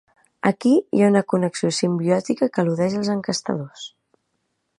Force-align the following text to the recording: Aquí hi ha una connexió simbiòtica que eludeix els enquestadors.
Aquí 0.51 0.71
hi 0.99 1.03
ha 1.03 1.09
una 1.13 1.21
connexió 1.33 1.71
simbiòtica 1.81 2.49
que 2.57 2.65
eludeix 2.65 2.97
els 3.03 3.13
enquestadors. 3.19 3.87